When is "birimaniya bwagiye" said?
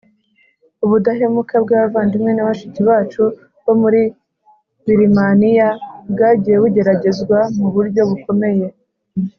4.85-6.55